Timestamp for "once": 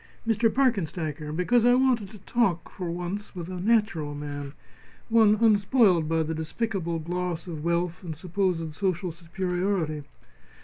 2.89-3.35